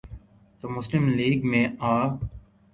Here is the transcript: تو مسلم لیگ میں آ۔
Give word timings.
تو 0.61 0.69
مسلم 0.69 1.07
لیگ 1.09 1.45
میں 1.45 1.67
آ۔ 1.79 1.95